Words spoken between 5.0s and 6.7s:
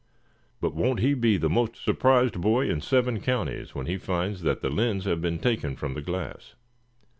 have been taken from the glass?"